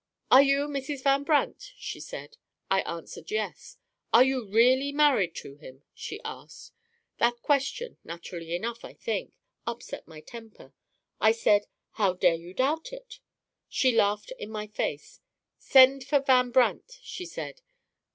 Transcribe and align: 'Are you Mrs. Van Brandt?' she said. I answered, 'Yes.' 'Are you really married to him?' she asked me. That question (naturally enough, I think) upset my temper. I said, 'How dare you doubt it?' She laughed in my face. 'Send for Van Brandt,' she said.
'Are 0.31 0.41
you 0.41 0.61
Mrs. 0.67 1.03
Van 1.03 1.23
Brandt?' 1.23 1.73
she 1.77 1.99
said. 1.99 2.37
I 2.71 2.81
answered, 2.91 3.29
'Yes.' 3.29 3.77
'Are 4.11 4.23
you 4.23 4.47
really 4.49 4.91
married 4.91 5.35
to 5.35 5.57
him?' 5.57 5.83
she 5.93 6.19
asked 6.25 6.71
me. 6.71 6.77
That 7.19 7.43
question 7.43 7.99
(naturally 8.03 8.55
enough, 8.55 8.83
I 8.83 8.93
think) 8.93 9.35
upset 9.67 10.07
my 10.07 10.19
temper. 10.21 10.73
I 11.19 11.33
said, 11.33 11.67
'How 11.91 12.13
dare 12.13 12.33
you 12.33 12.55
doubt 12.55 12.91
it?' 12.91 13.19
She 13.69 13.91
laughed 13.91 14.31
in 14.39 14.49
my 14.49 14.65
face. 14.65 15.21
'Send 15.59 16.03
for 16.05 16.19
Van 16.19 16.49
Brandt,' 16.49 16.97
she 17.03 17.27
said. 17.27 17.61